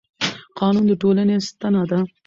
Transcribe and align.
قانون 0.59 0.85
د 0.87 0.91
ټولنې 1.01 1.35
ستنه 1.47 1.83
ده 1.89 1.99